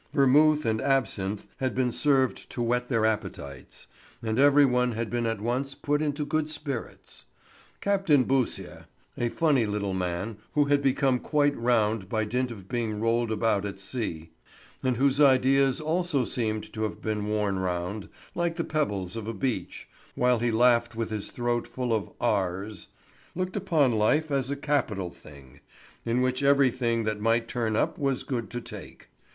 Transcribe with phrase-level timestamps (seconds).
[0.13, 3.85] Vermouth and absinthe had been served to whet their appetites,
[4.23, 7.25] and every one had been at once put into good spirits.
[7.81, 8.85] Captain Beausire,
[9.15, 13.63] a funny little man who had become quite round by dint of being rolled about
[13.63, 14.31] at sea,
[14.81, 19.33] and whose ideas also seemed to have been worn round, like the pebbles of a
[19.35, 22.87] beach, while he laughed with his throat full of r's,
[23.35, 25.59] looked upon life as a capital thing,
[26.05, 29.09] in which everything that might turn up was good to take.